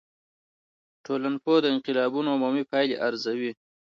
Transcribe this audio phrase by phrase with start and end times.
[1.05, 3.51] ټولنپوه د انقلابونو عمومي پایلي ارزوي.